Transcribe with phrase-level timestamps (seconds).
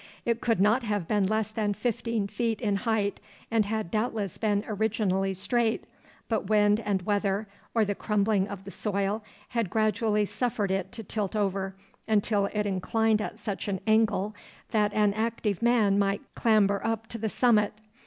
[0.25, 3.19] It could not have been less than fifteen feet in height,
[3.51, 5.83] and had doubtless been originally straight,
[6.27, 11.03] but wind and weather, or the crumbling of the soil, had gradually suffered it to
[11.03, 11.75] tilt over
[12.07, 14.33] until it inclined at such an angle
[14.71, 17.71] that an active man might clamber up to the summit.